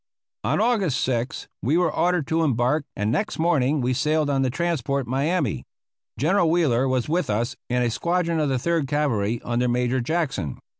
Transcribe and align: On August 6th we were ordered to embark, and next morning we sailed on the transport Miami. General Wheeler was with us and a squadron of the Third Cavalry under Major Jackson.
On 0.43 0.59
August 0.59 1.07
6th 1.07 1.45
we 1.61 1.77
were 1.77 1.93
ordered 1.95 2.25
to 2.25 2.41
embark, 2.43 2.85
and 2.95 3.11
next 3.11 3.37
morning 3.37 3.81
we 3.81 3.93
sailed 3.93 4.31
on 4.31 4.41
the 4.41 4.49
transport 4.49 5.05
Miami. 5.05 5.63
General 6.17 6.49
Wheeler 6.49 6.87
was 6.87 7.07
with 7.07 7.29
us 7.29 7.55
and 7.69 7.83
a 7.83 7.91
squadron 7.91 8.39
of 8.39 8.49
the 8.49 8.57
Third 8.57 8.87
Cavalry 8.87 9.39
under 9.45 9.67
Major 9.67 10.01
Jackson. 10.01 10.57